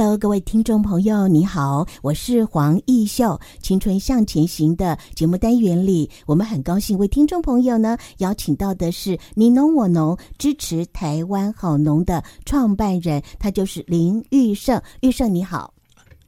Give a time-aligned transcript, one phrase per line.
[0.00, 3.38] Hello，各位听众朋友，你好，我是黄奕秀。
[3.60, 14.80] 青春向前行的节目单元里，我们很高兴为听众朋友呢邀请到的是你农我农支持台湾好农的创办人，他就是林玉胜。
[15.02, 15.74] 玉胜你好，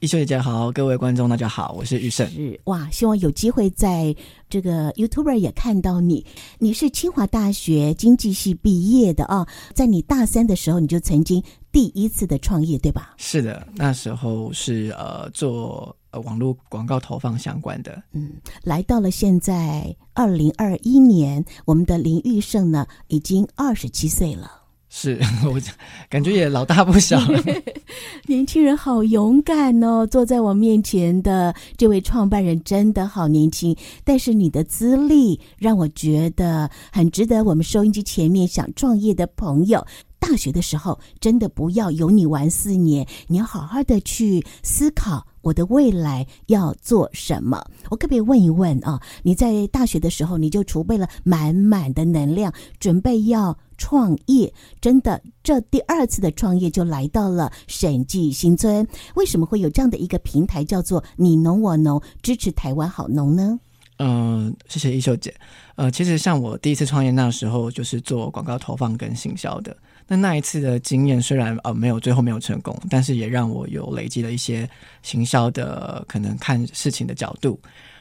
[0.03, 2.29] 义秀姐姐好，各位观众大家好，我是玉胜。
[2.29, 4.13] 是哇，希望有机会在
[4.49, 6.25] 这个 YouTuber 也看到你。
[6.59, 11.41] 你是清华大学经济系毕业的啊、哦，在你大三的时候，你就曾经。
[11.71, 13.13] 第一次的创业，对吧？
[13.15, 18.03] 是的，那时候是呃做呃网络广告投放相关的。
[18.11, 24.62] 嗯，来到了现在二零二一年，我们的林玉胜呢已经二十七岁了。
[24.95, 25.59] 是 我
[26.07, 27.43] 感觉也老大不小了。
[28.27, 30.05] 年轻人好勇敢哦！
[30.05, 39.83] 坐在我面前的这位创办人真的好年轻，但是你的资历让我觉得很值得我们收音机前面想创业的朋友。
[40.23, 47.61] 大学的时候，真的不要有你玩四年，你要好好的去思考我的未来要做什么。
[47.89, 49.01] 我可不可以问一问啊？
[49.21, 54.53] 你在大学的时候，你就储备了满满的能量，准备要创业。
[54.79, 58.87] 真的，这第二次的创业就来到了审计新村。
[59.15, 63.59] 为什么会有这样的一个平台，叫做“你农我农”，支持台湾好农呢？
[63.99, 65.33] 嗯、谢谢一秀姐。
[65.75, 69.75] 呃，其实像我第一次创业那时候，就是做广告投放跟行销的。
[70.05, 74.69] 那那一次的经验虽然呃没有最后没有成功，但是也让我有累积了一些
[75.01, 77.59] 行销的可能看事情的角度。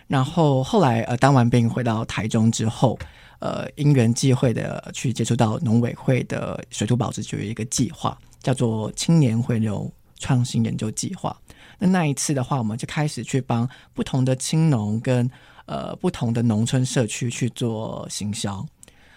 [0.09, 2.99] 然后后来呃当完兵回到台中之后，
[3.39, 11.35] 呃因缘际会的去接触到农委会的水土保持局一个计划，叫做青年回流创新研究计划。
[11.79, 15.31] 那那一次的话，我们就开始去帮不同的青农跟
[15.67, 18.67] 呃不同的农村社区去做行销。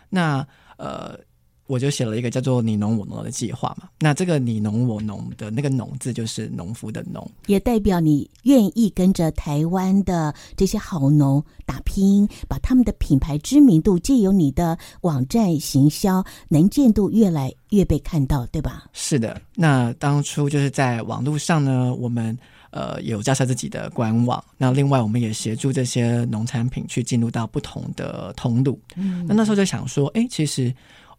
[0.10, 0.48] 那
[0.78, 1.20] 呃。
[1.68, 3.90] 我就写了一个叫做“你农我农”的计划嘛。
[4.00, 18.86] 那这个“你农我农”的那个“农”字就是农夫的“农”，也代表你愿意跟着台湾的这些好农打拼，把他们的品牌知名度借由你的网站行销能见度越来越被看到，对吧？
[18.94, 19.42] 是的。
[19.56, 22.38] 那当初就是在网络上呢，我们
[22.70, 24.44] 呃有架设自己的官网。
[24.56, 28.80] 那另外，我们也协助这些农产品去进入到不同的通路。
[28.96, 30.72] 嗯，那那时候就想说，哎，其实。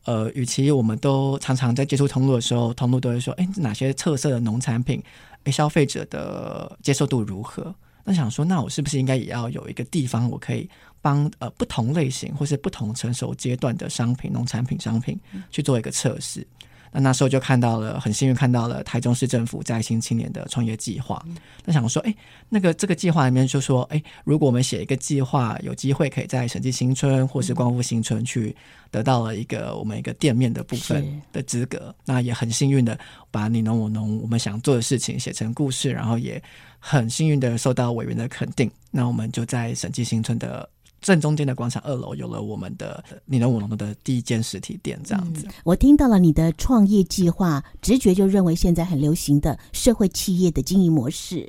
[0.07, 5.03] 呃，与其我们都常常在接触通路的时候，通路都会说，哎，哪些特色的农产品，
[5.43, 7.75] 哎，消费者的接受度如何？
[8.05, 10.71] 那想说，那我是不是应该也要有一个地方，我可以
[11.03, 15.19] 帮呃不同类型或是不同成熟阶段的商品、农产品、商品
[15.51, 16.47] 去做一个测试？
[16.97, 21.23] 那那时候就看到了，很幸运看到了台中市政府在新青年的创业计划。
[21.67, 22.15] 那想说，哎，
[22.49, 28.57] 那个这个计划里面就说，哎，如果我们写一个计划，有机会可以在审计新村或是光复新村去
[28.91, 31.95] 得到了一个我们一个店面的部分的资格。
[32.07, 32.99] 那也很幸运的
[33.31, 36.43] 把你农我农我们想做的事情写成故事，然后也
[36.79, 38.71] 很幸运的受到委员的肯定。
[38.91, 40.67] 那我们就在审计新村的。
[41.07, 45.47] 正中间的广场二楼有了我们的你能我农的第一间实体店，这样子。
[45.63, 51.49] 我听到了你的创业计划，直觉就认为现在很流行的社会企业的经营模式。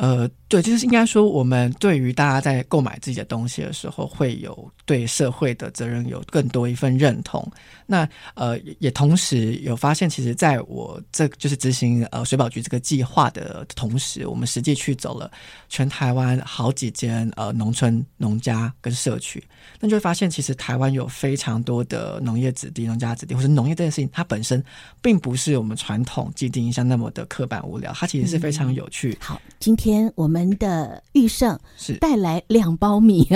[0.00, 7.46] 呃，对，就是应该说，我们对于大家在购买自己的东西的时候，会有对社会的责任有更多一份认同。
[7.84, 15.30] 那呃，也同时有发现，其实在我这就是执行呃水保局这个计划的同时，我们实际去走了
[15.68, 19.44] 全台湾好几间呃农村农家跟社区，
[19.80, 24.64] 那就会发现，其实台湾有非常多的农业子弟、农家子弟，或者农业这件事情，它本身
[25.02, 29.10] 并不是我们传统既定印象那么的刻板无聊，它其实是非常有趣。
[29.10, 29.89] 嗯、好，今天。
[29.90, 33.26] 天，我们的玉胜是带来两包米，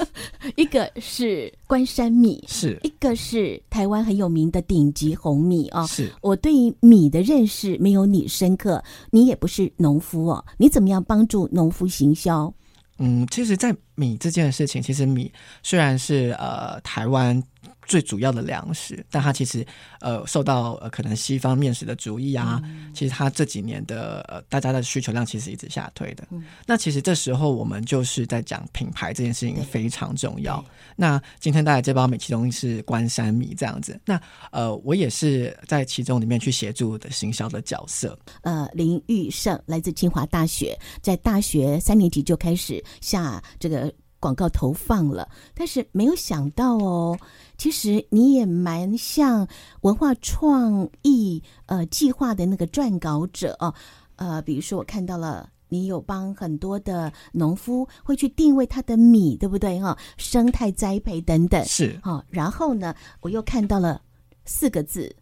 [0.56, 5.86] 一个是关山米，是一个是台湾很有名的顶级红米哦。
[5.86, 12.52] 是我对米的认识没有你深刻，你也不是农夫哦，你怎么样帮助农夫行销？
[12.98, 15.32] 嗯，其实，在米这件事情，其实米
[15.62, 17.42] 虽然是呃台湾。
[17.86, 19.66] 最主要的粮食，但它其实
[20.00, 26.26] 呃受到呃可能西方面食的主义啊，嗯、其实它这几年的呃大家的需求量其实一直下推的。
[26.30, 30.64] 嗯、那其实这时候我们就是在讲品牌这件事情非常重要。
[30.96, 34.00] 那今天带来这包米其中是关山米这样子。
[34.04, 34.20] 那
[34.50, 38.18] 呃我也是在其中里面去协助的行销的角色。
[38.42, 43.92] 呃，林玉胜来自清华大学，在大学三年级就开始下这个。
[44.22, 47.18] 广告投放了，但是没有想到哦，
[47.58, 49.46] 其实你也蛮像
[49.80, 53.74] 文化创意呃计划的那个撰稿者哦，
[54.14, 55.50] 呃，比如说我看到了。
[55.72, 59.80] 你有帮很多的农夫会去定位他的米，对不对？
[59.80, 61.98] 哈，生态栽培等等是。
[62.02, 63.98] 哈，然后呢，我又看到了
[64.44, 65.16] 四个字：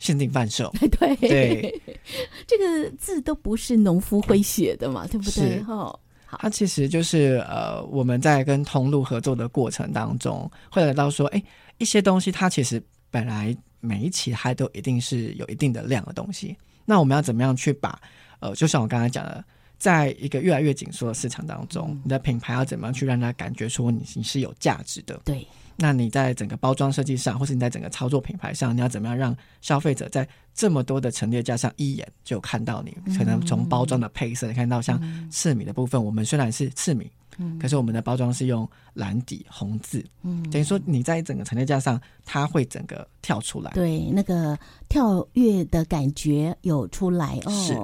[0.00, 0.68] 限定贩售。
[0.98, 1.82] 对 对，
[2.44, 5.62] 这个字都不是农夫会写的嘛，对不对？
[5.62, 6.00] 哈，好，
[6.30, 11.42] 它其实就是呃，我们在跟通路合作的过程当中，会来到说，哎，
[11.78, 18.00] 一些东西它其实本来每一期它都一定是有一定的量的东西，那我们要怎么样去把
[18.40, 19.44] 呃，就像我刚才讲的。
[19.76, 25.20] 在一个越来越紧缩的市场当中，嗯，你的品牌要怎么样去让它感觉说你你是有价值的？
[25.24, 25.46] 对。
[25.76, 32.96] 那你在整个包装设计上，或是你在整个操作品牌上，你要怎么样让消费者在这么多的陈列架上一眼就看到你？
[33.16, 35.00] 可能从包装的配色，你看到像
[35.30, 44.56] 赤米的部分，我们虽然是赤米，嗯，可是我们的包装是用蓝底红字，嗯，等于说你在整个陈列架上，它会整个跳出来，对，那个
[44.88, 47.50] 跳跃的感觉有出来哦。
[47.50, 47.76] 是。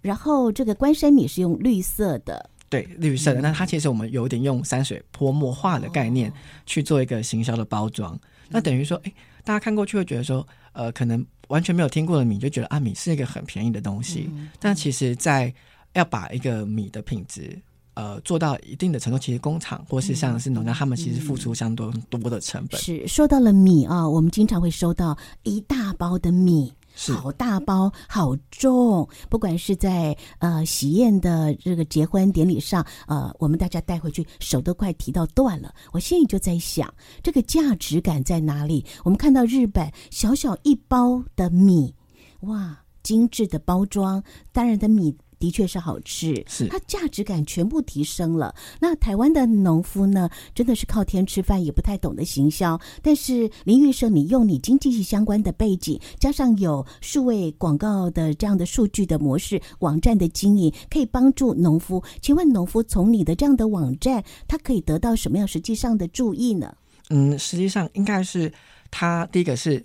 [0.00, 3.40] 然后这个关山米是用绿色的，对，绿色的。
[3.40, 6.32] 那它其实我们有点用山水泼墨画的概念
[6.66, 8.18] 去做一个行销的包装。
[8.48, 9.12] 那等于说，哎，
[9.44, 14.28] 大家看过去会觉得说，呃，可能完全没有听过的米，就觉得啊，米是一个很便宜的东西。
[14.58, 15.52] 但其实，在
[15.92, 17.56] 要把一个米的品质，
[17.94, 22.80] 呃，做到一定的程度，其实工厂或是像是农家，他们其实付出相当多的成本。
[22.80, 26.72] 是说到了米啊，我们经常会收到一大包的米。
[26.94, 29.08] 好大包，好重。
[29.28, 35.74] 不管是在呃喜宴的这个结婚典礼上，呃，我们大家带回去，手都快提到断了。
[35.92, 36.92] 我心里就在想，
[37.22, 38.84] 这个价值感在哪里？
[39.02, 41.94] 我们看到日本小小一包的米，
[42.40, 45.16] 哇，精致的包装，当然的米。
[45.44, 48.54] 的确是好吃，是它价值感全部提升了。
[48.80, 52.80] 那台湾的农夫呢，真的是靠天吃饭，也不太懂得行销。
[53.02, 62.02] 但是林玉胜，你用你经济系相关的背景，加上有数位广告的这样的数据的模式，网站的经营，可以帮助农夫。
[62.22, 66.74] 请问农夫从你的这样的网站，他可以得到什么样实际上的注意呢？
[67.10, 68.50] 嗯，实际上应该是
[68.90, 69.84] 他第一个是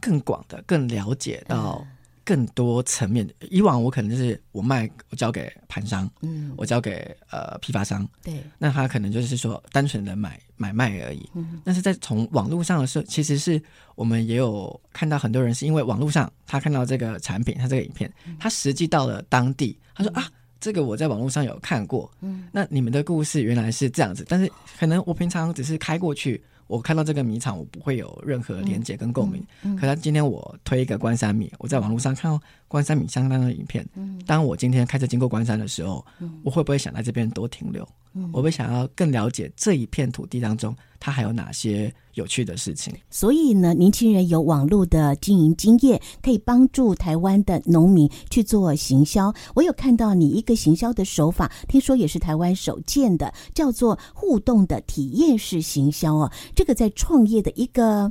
[0.00, 1.86] 更广的，更了解到。
[2.24, 11.28] 嗯更多层面，以往我可能就是我卖，我交给盘商，嗯，我交给呃批发商，对，那他可能就是说单纯的买买卖而已。
[11.34, 13.60] 嗯，但是在从网络上的时候，其实是
[13.94, 18.10] 我们也有看到很多人是因为网络上他看到这个产品，他这个影片，
[18.40, 20.26] 他实际到了当地，他说啊，
[20.58, 26.42] 这个我在网络上有看过，嗯，那你们的故事原来是这样子，但是可能我平常只是开过去。
[26.74, 29.40] 我看到这个米厂，我不会有任何连接跟共鸣。
[29.62, 32.40] 嗯嗯嗯、可是今天我推一个关山米，我在网络上看到
[32.74, 33.86] 关山米相当的影片。
[33.94, 37.88] 嗯、当我今天开车经过关山的时候，嗯、我会不会想在这边多停留？
[38.14, 42.92] 嗯、我会想要更了解这一片土地当中，它还有哪些有趣的事情。
[43.10, 49.32] 所以呢，年轻人有网络的经营经验，可以帮助台湾的农民去做行销。
[49.54, 56.32] 我有看到你一个行销的手法，听说也是台湾首见的，叫做互动的体验式行销哦。
[56.56, 58.10] 这个在创业的一个，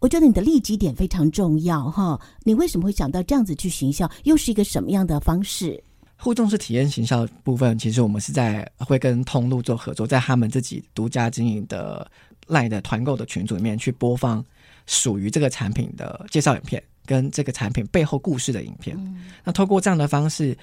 [0.00, 2.20] 我觉得你的利己点非常重要哈。
[2.44, 4.08] 你为什么会想到这样子去行销？
[4.24, 5.82] 又是一个什么样的方式？
[6.16, 12.08] 互动式体验行销部分，其实我们是在会跟通路做合作，在他们自己独家经营的
[12.46, 14.44] 赖的团购的群组里面去播放
[14.86, 18.94] 属于这个产品的介绍影片，跟这个产品背后故事的影片。
[19.00, 20.54] 嗯、那透过这样的方式。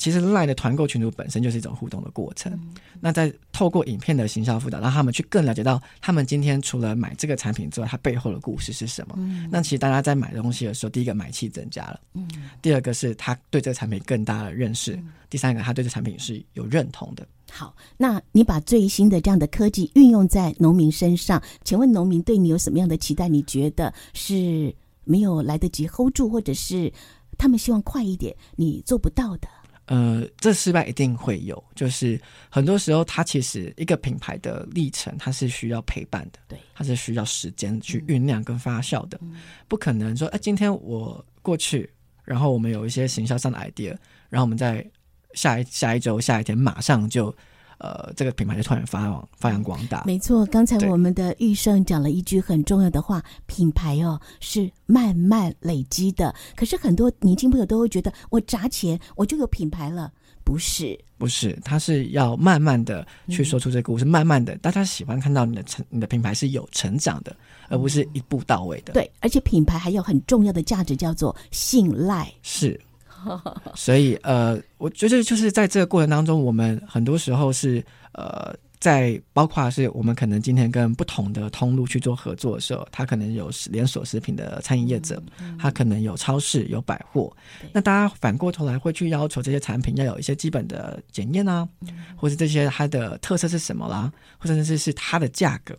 [0.00, 2.52] 其实 LINE 的团购群组本身就是一种互动的过程。
[2.52, 9.16] 嗯、那在透过影片的行销辅导，让他们去更了解到他们今天除了买这个产品之外，它背后的故事是什么。
[9.18, 12.30] 嗯、那其实大家在买东西的时候，第一个买气增加了，嗯、
[12.62, 17.26] 第二个是他对这个产品更大的认识，嗯、第三个他对这产品是有认同的。
[17.50, 23.26] 好，那你把最新的这样的科技运用在农民身上，请问农民对你有什么样的期待？
[23.26, 24.72] 你觉得是
[25.08, 26.92] 没有来得及 hold 住，或者是
[27.38, 29.48] 他们希望快一点，你做不到的？
[29.86, 39.36] 呃，这失败一定会有，就是很多时候，它其实一个品牌的历程，它是需要陪伴的，对，它是需要时间去酝酿跟发酵的，嗯、
[39.66, 41.90] 不可能说，哎，今天我过去，
[42.22, 43.96] 然后我们有一些行销上的 idea，
[44.28, 44.86] 然后我们在
[45.32, 47.34] 下一下一周、下一天马上就。
[47.78, 50.02] 呃，这个品牌就突然发扬发扬光大。
[50.04, 56.34] 没错，刚才我们的玉胜讲了一句很重要的话：品牌哦是慢慢累积的。
[56.56, 60.12] 可是很多年轻朋友都会觉得，我砸钱我就有品牌了，
[60.44, 60.98] 不是？
[61.16, 67.36] 不是，他是要慢慢的去说出这个故事，嗯、慢慢的，大家喜欢看到你的成，你的品牌是有成长的，
[67.68, 68.92] 而不是一步到位的。
[68.92, 72.32] 对，而且品牌还有很重要的价值，叫做信赖。
[72.42, 72.80] 是。
[73.74, 85.20] 所以，呃，我觉得就是在这个过程当中，我们很多时候是呃在包括是我们可能今天跟不同的通路去做合作的时候，他可能有连锁食品的餐饮业者，
[85.58, 87.34] 他可能有超市、有百货。
[87.72, 91.68] 那大家反过头来会去要求这些产品要有一些基本的检验啊，
[92.16, 95.76] 或者这些它的特色是什么啦，或者是是它的价格。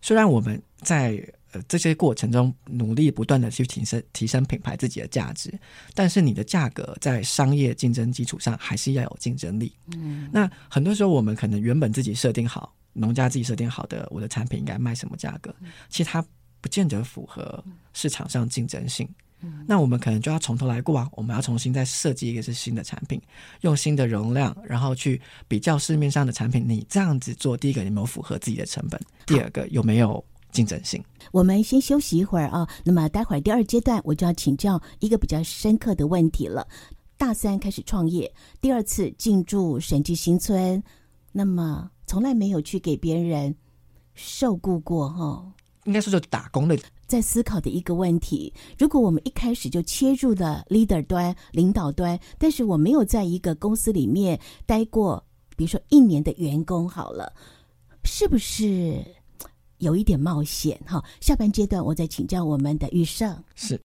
[0.00, 5.52] 虽然我们在呃这些过程中努力不断的去提升提升品牌自己的价值，
[5.94, 9.72] 但是你的价格在商业竞争基础上还是要有竞争力。
[9.96, 15.54] 嗯，那很多时候我们可能原本自己设定好，农家自己设定好的我的产品应该卖什么价格，
[15.88, 16.24] 其实它
[16.60, 19.08] 不见得符合市场上竞争性。
[19.66, 21.08] 那我们可能就要从头来过啊！
[21.14, 23.20] 我们要重新再设计一个是新的产品，
[23.62, 26.64] 用新的容量，然后去比较市面上的产品。
[26.64, 29.00] 你这样子做，第一个有没有符合自己的成本？
[29.26, 31.02] 第二个有没有竞争性？
[31.32, 32.68] 我们先休息一会儿啊。
[32.84, 36.68] 那么待会儿第二阶段，我就要请教一个比较深刻的问题了。
[37.16, 40.82] 大三开始创业，第二次进驻审计新村，
[41.32, 43.54] 那么从来没有去给别人
[44.14, 45.52] 受雇过哈？
[45.84, 46.78] 应该说就打工的。
[47.06, 55.22] 在思考的一个问题：如果我们一开始就切入了 leader 端、领导端，但是我没有在一个公司里面待过，
[55.56, 57.32] 比如说一年的员工，好了，
[58.04, 59.04] 是不是
[59.82, 60.80] 有一点冒险？
[60.86, 63.36] 哈，下半阶段我再请教我们的玉胜。
[63.56, 63.80] 是。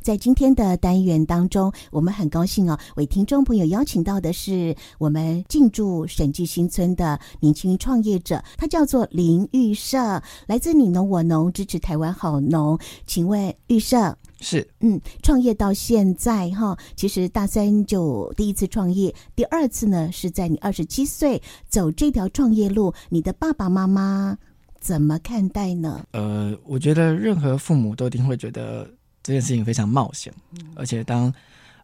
[0.00, 12.78] 在今天的单元当中，我们很高兴哦，为听众朋友邀请到的是我们进驻审计新村的年轻创业者，他叫做林玉胜，来自你农我农，支持台湾好农。
[13.04, 24.38] 请问育圣是嗯，创业到现在哈，其实大三就第一次创业，第二次呢是在你二十七岁走这条创业路，你的爸爸妈妈
[24.80, 26.06] 怎么看待呢？
[26.12, 28.88] 呃，我觉得任何父母都一定会觉得。
[29.20, 30.32] 这件事情非常冒险，
[30.74, 31.30] 而且当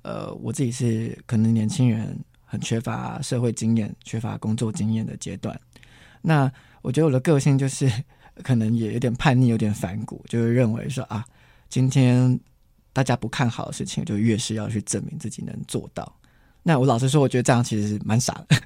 [0.01, 5.61] 呃我自己是可能年轻人，很缺乏社会经验、缺乏工作经验的阶段，
[6.23, 7.87] 那我觉得我的个性就是
[8.43, 11.23] 可能也有点叛逆，有点反骨，就会认为说啊，
[11.75, 12.39] 今天
[12.93, 16.17] 大家不看好的事情，就越是要去证明自己能做到。
[16.63, 18.57] 那我老实说，我觉得这样其实是蛮傻的。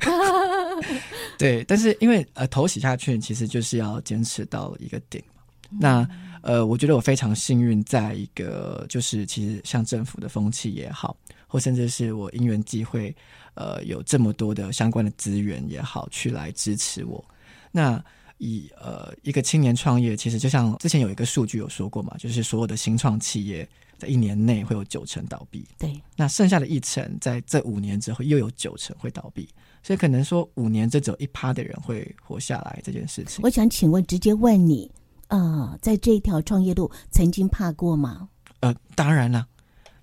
[1.39, 5.43] 对，但是因为呃头洗下去，其实就是要坚持到一个点嘛。
[5.71, 6.07] 那
[6.43, 13.17] 呃，我觉得我非常幸运，在一个就是其实像政府的风气也好，或甚至是我因缘际会，
[13.55, 17.25] 呃，有这么多的相关的资源也好，去来支持我。
[17.73, 18.05] 那
[18.39, 23.69] 以呃一个青年创业，其实就像之前有一个数据有说过嘛，就是所有的新创企业
[23.99, 29.49] 在一年内会有九成倒闭，对，那剩下的一成在这五年之后又有九成会倒闭，
[29.83, 33.41] 所以可能说五年这只有一趴的人会活下来这件事情。
[33.43, 34.91] 我想请问，直接问你。
[35.29, 38.31] 呃，在这一条创业路，曾经怕过吗？
[38.61, 39.47] 呃，当然了。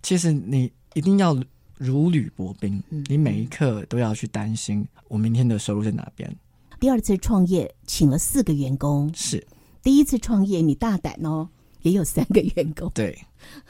[0.04, 1.36] 其实你一定要
[1.80, 6.32] 如履薄冰，嗯，你每一刻都要去担心，我明天的收入在哪边。
[6.80, 9.12] 第二次创业，请了四个员工。
[9.14, 9.46] 是。
[9.82, 11.48] 第一次创业，你大胆哦，
[11.84, 12.92] 也有三个员工。
[12.94, 13.18] 对。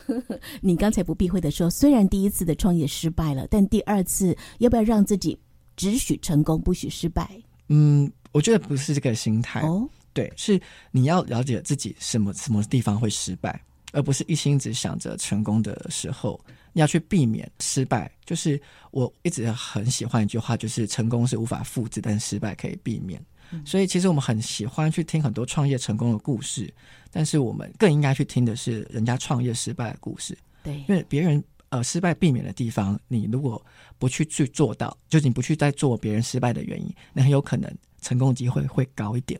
[0.62, 5.38] 你刚才不避讳的说，虽然第一次的创业失败了，但第二次要不要让自己
[5.76, 7.30] 只许成功，不许失败？
[7.68, 9.62] 嗯，我觉得不是这个心态。
[9.62, 9.88] 哦。
[10.14, 10.58] 对，是
[10.92, 18.10] 你要了解自己什么什么地方会失败，而不是一心只想着成功的时候，你要去避免失败。
[18.24, 18.60] 就是
[18.91, 23.22] 我一直很喜欢一句话，就是成功是无法复制，但失败可以避免。
[23.51, 23.62] 嗯。
[23.65, 26.74] 所以其实我们很喜欢去听很多创业成功的故事，
[27.12, 30.38] 但是我们更应该去听的是人家创业失败的故事。
[30.63, 33.63] 对，因为别人呃失败避免的地方，你如果
[34.00, 39.39] 不去去做到，就是你不去再做别人失败的原因，那很有可能成功机会会高一点。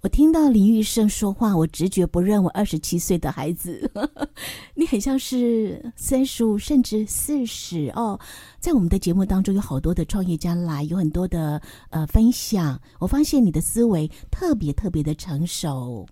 [0.00, 3.90] 我听到林玉胜说话，我直觉不认为二十七岁的孩子，
[4.74, 8.18] 你很像是三十五甚至四十哦。
[8.58, 12.80] 在我们的节目当中，有好多的创业家来，有很多的呃分享。
[12.98, 16.06] 我发现你的思维特别特别的成熟。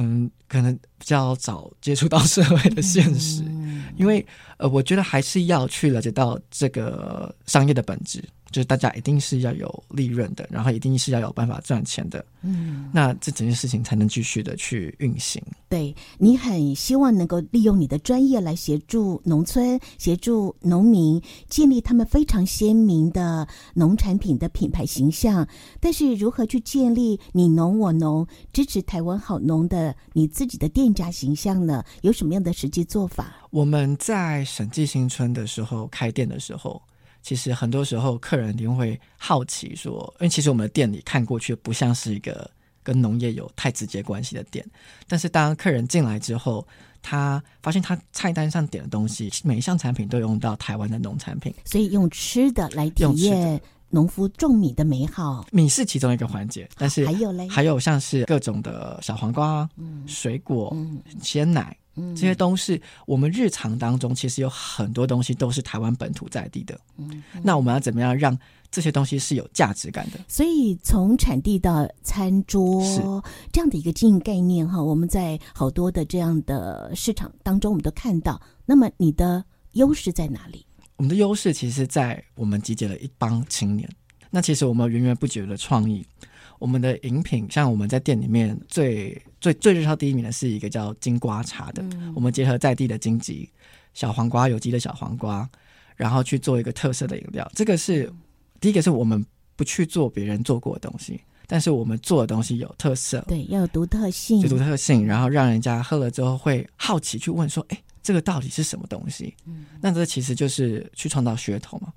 [0.00, 4.24] 嗯，可能比较早接触到社会的现实，嗯、因为
[4.58, 8.22] 呃，我觉得还是要去了解到这个商业的本质。
[8.50, 15.42] 就是大家一定是要有利润的，然后一定是要有办法赚钱的，嗯，那这整件事情才能继续的去运行。
[15.68, 25.46] 对，你很希望能够利用你的专业来协助农村、协助农民建立他们非常鲜明的农产品的品牌形象。
[25.78, 31.84] 但是，如何去建立你农我农、支持台湾好农的你自己的店家形象呢？
[32.00, 33.36] 有什么样的实际做法？
[33.50, 36.80] 我们在审计新村的时候开店的时候。
[37.22, 42.50] 其实很多时候，客人一定会好奇说，因为其实我们的店里看过去不像是一个
[42.82, 44.64] 跟农业有太直接关系的店，
[45.06, 46.66] 但是当客人进来之后，
[47.02, 53.60] 他发现他菜单上点的东西，每一项产品都用到台湾的农产品，所以用吃的来体验
[53.90, 55.46] 农夫种米的美好。
[55.52, 61.76] 米是其中一个环节，但是还有嘞，还有像是各种的小黄瓜、嗯、水果、嗯、鲜奶。
[62.14, 66.78] 这些都是我们日常当中，其实有很多东西都是台湾本土在地的。
[66.96, 68.38] 嗯，那我们要怎么样让
[68.70, 70.18] 这些东西是有价值感的？
[70.28, 73.00] 所以从产地到餐桌是
[73.52, 78.40] 这样的一个经营概念哈，我们在好多的这样的市场当中，我们都看到。
[78.66, 80.66] 那么你的优势在哪里？
[80.96, 83.88] 我们的优势其实，在我们集结了一帮青年。
[84.30, 86.04] 那其实我们源源不绝的创意。
[86.58, 91.82] 我们的饮品，像我们在店里面最最最热销第一名的是一个叫金瓜茶的。
[91.82, 93.48] 嗯、我们结合在地的荆棘、
[93.94, 95.48] 小黄瓜、有机的小黄瓜，
[95.96, 97.50] 然后去做一个特色的饮料。
[97.54, 98.12] 这个是
[98.60, 99.24] 第一个，是我们
[99.56, 111.92] 不去做别人做过的东西，但是我们做的东西有特色，对，要有独特性，有独特性，然后让人家喝了之后会好奇去问说：“哎，这个到底是什么东西？”嗯、那这其实就是去创造噱头嘛。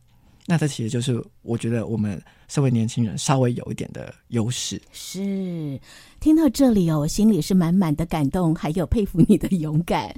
[0.48, 4.82] 那这其实就是我觉得我们身为年轻人稍微有一点的优势。
[4.92, 5.80] 是，
[6.20, 10.14] 听到这里哦，我心里是满满的感动，还有佩服你的勇敢。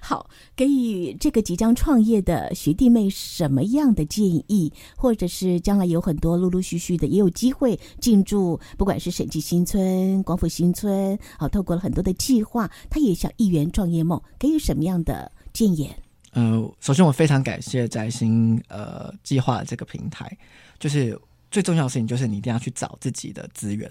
[0.00, 15.96] 好，给予这个即将创业的学弟妹什么样的建议，或者是将来有很多陆陆续续的也有机会进驻，不管是审计新村、光复新村，好，透过了很多的计划，他也想一圆创业梦，给予什么样的建言？
[16.32, 20.30] 呃，首先我非常感谢摘星呃计划这个平台，
[20.78, 21.18] 就是
[21.50, 23.90] 最重要的事情就是你一定要去找自己的资源。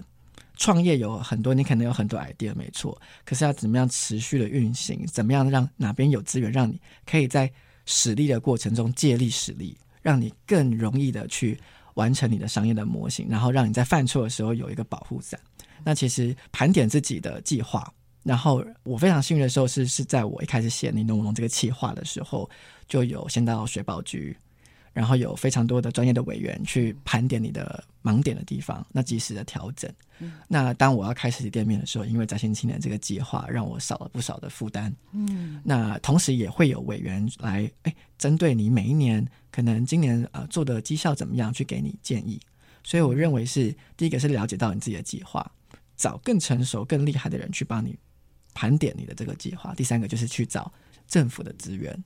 [0.56, 7.50] 创业有很多，你可能有很多 idea 没错，可是要怎么样持续的运行，怎么样让哪边有资源，让你可以在
[7.86, 11.58] 使力的过程中借力使力，让你更容易的去
[11.94, 15.38] 完成你的商业的模型，然后让你在犯错的时候有一个保护伞。
[15.84, 17.92] 那其实盘点自己的计划。
[18.28, 22.48] 然后我非常幸运的时候是是在我一开始写“你农我农”这个企划的时候，
[22.86, 24.36] 就有先到水保局，
[24.92, 29.90] 然后有非常多的专业的委员去盘点你的盲点的地方，那及时的调整。
[30.18, 34.94] 嗯、那当我要开实体店面的时候，因为在线青年这个计划，让我少了不少的负担。
[35.12, 42.38] 嗯，那同时也会有委员来，哎，针对你每一年可能今年呃做的绩效怎么样，去给你建议。
[42.84, 45.50] 所以我认为是第一个是了解到你自己的计划，
[45.96, 47.96] 找更成熟、更厉害的人去帮你。
[48.58, 50.72] 盘点你的这个计划，第三个就是去找
[51.06, 51.96] 政府的资源。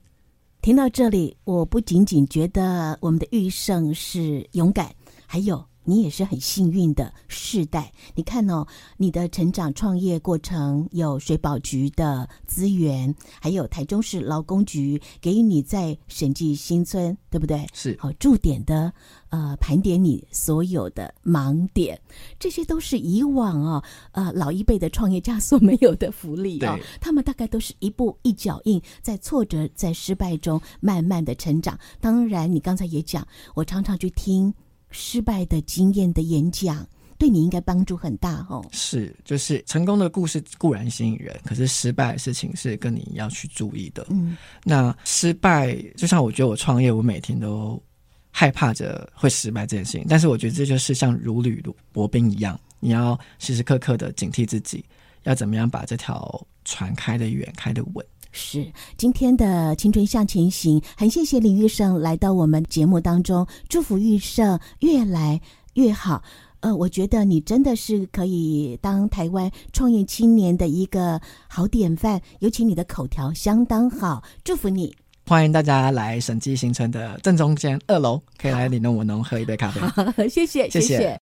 [0.60, 4.94] 听到这里，我不仅仅觉得我们的玉胜是勇敢，
[5.26, 5.66] 还有。
[5.84, 8.66] 你也是很幸运的世代，你看哦，
[8.96, 17.66] 你的成长创业过程有水保局的资源，还有台中市劳工局给予你在审计新村，对不对？
[17.72, 18.92] 是好驻点的，
[19.30, 22.00] 呃，盘点你所有的盲点，
[22.38, 26.58] 这些都是以往哦，呃，老一辈的创业家所没有的福利。
[26.58, 31.78] 对他们大概都是一步一脚印，在挫折、在失败中慢慢的成长。
[32.00, 34.54] 当然，你刚才也讲，我常常去听。
[34.92, 36.86] 失败的经验的演讲，
[37.18, 38.64] 对你应该帮助很大哦。
[38.70, 44.06] 是，就是成功的故事固然吸引人，可是失败的事情是跟你要去注意的。
[44.10, 47.82] 嗯，那失败就像我觉得我创业，我每天都
[48.30, 50.04] 害怕着会失败这件事情。
[50.08, 54.84] 但是我觉得这就是像如履薄冰一样，你要时时刻刻的警惕自己，
[55.22, 58.04] 要怎么样把这条船开得远，开得稳。
[58.32, 65.40] 是今天的青春向前行，很谢谢李玉胜来到我们节目当中，祝福玉胜越来
[65.74, 66.22] 越好。
[66.60, 74.94] 呃，我觉得你真的是可以当台湾创业青年的一个好典范，尤其你的口条相当好，祝福你。
[75.26, 80.28] 欢迎大家来审计新村的正中间二楼，可以来你农我农喝一杯咖啡。
[80.28, 80.70] 谢谢。
[80.70, 81.21] 谢谢。